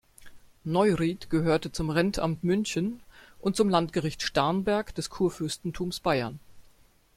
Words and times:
Neuried 0.65 1.29
gehörte 1.29 1.71
zum 1.71 1.91
Rentamt 1.91 2.43
München 2.43 3.03
und 3.39 3.55
zum 3.55 3.69
Landgericht 3.69 4.23
Starnberg 4.23 4.95
des 4.95 5.11
Kurfürstentums 5.11 5.99
Bayern. 5.99 6.39